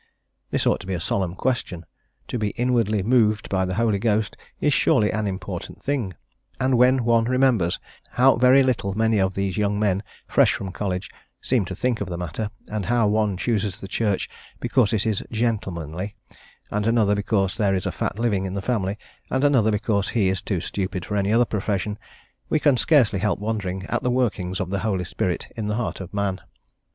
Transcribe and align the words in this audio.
This 0.49 0.65
ought 0.65 0.79
to 0.79 0.87
be 0.87 0.95
a 0.95 0.99
solemn 0.99 1.35
question: 1.35 1.85
to 2.27 2.39
be 2.39 2.55
inwardly 2.57 3.03
moved 3.03 3.49
by 3.49 3.65
the 3.65 3.75
Holy 3.75 3.99
Ghost 3.99 4.35
is 4.59 4.73
surely 4.73 5.11
an 5.11 5.27
important 5.27 5.83
thing; 5.83 6.15
and 6.59 6.75
when 6.75 7.03
one 7.05 7.25
remembers 7.25 7.77
how 8.09 8.35
very 8.37 8.63
little 8.63 8.95
many 8.97 9.19
of 9.21 9.35
these 9.35 9.57
young 9.57 9.77
men, 9.79 10.01
fresh 10.27 10.55
from 10.55 10.71
college, 10.71 11.11
seem 11.39 11.65
to 11.65 11.75
think 11.75 12.01
of 12.01 12.09
the 12.09 12.17
matter, 12.17 12.49
and 12.71 12.85
how 12.87 13.07
one 13.07 13.37
chooses 13.37 13.77
the 13.77 13.87
Church 13.87 14.27
because 14.59 14.91
it 14.91 15.05
is 15.05 15.23
"gentlemanly," 15.31 16.15
and 16.71 16.87
another 16.87 17.13
because 17.13 17.55
there 17.55 17.75
is 17.75 17.85
a 17.85 17.91
fat 17.91 18.17
living 18.17 18.45
in 18.45 18.55
the 18.55 18.59
family, 18.63 18.97
and 19.29 19.43
another 19.43 19.69
because 19.69 20.09
he 20.09 20.29
is 20.29 20.41
too 20.41 20.59
stupid 20.61 21.05
for 21.05 21.15
any 21.15 21.31
other 21.31 21.45
profession, 21.45 21.95
we 22.49 22.59
can 22.59 22.75
scarcely 22.75 23.19
help 23.19 23.37
wondering 23.37 23.85
at 23.85 24.01
the 24.01 24.09
workings 24.09 24.59
of 24.59 24.71
the 24.71 24.79
Holy 24.79 25.03
Spirit 25.03 25.49
in 25.55 25.67
the 25.67 25.75
heart 25.75 26.01
of 26.01 26.11
man. 26.11 26.41